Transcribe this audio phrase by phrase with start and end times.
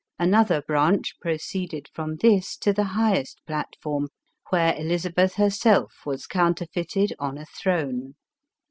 [0.17, 4.07] Another branch proceeded from this to the highest platform,
[4.49, 8.15] where Elizabeth herself was counterfeited on a throne.